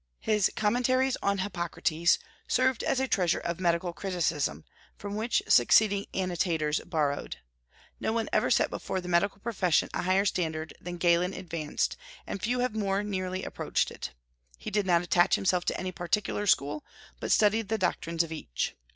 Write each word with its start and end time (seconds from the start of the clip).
His 0.21 0.49
"Commentaries 0.55 1.15
on 1.21 1.37
Hippocrates" 1.37 2.17
served 2.47 2.81
as 2.81 2.99
a 2.99 3.07
treasure 3.07 3.37
of 3.39 3.59
medical 3.59 3.93
criticism, 3.93 4.65
from 4.97 5.15
which 5.15 5.43
succeeding 5.47 6.07
annotators 6.11 6.79
borrowed. 6.79 7.37
No 7.99 8.11
one 8.11 8.27
ever 8.33 8.49
set 8.49 8.71
before 8.71 8.99
the 8.99 9.07
medical 9.07 9.37
profession 9.39 9.89
a 9.93 10.01
higher 10.01 10.25
standard 10.25 10.73
than 10.81 10.97
Galen 10.97 11.33
advanced, 11.35 11.97
and 12.25 12.41
few 12.41 12.61
have 12.61 12.73
more 12.75 13.03
nearly 13.03 13.43
approached 13.43 13.91
it. 13.91 14.09
He 14.57 14.71
did 14.71 14.87
not 14.87 15.03
attach 15.03 15.35
himself 15.35 15.65
to 15.65 15.79
any 15.79 15.91
particular 15.91 16.47
school, 16.47 16.83
but 17.19 17.31
studied 17.31 17.67
the 17.69 17.77
doctrines 17.77 18.23
of 18.23 18.31
each. 18.31 18.75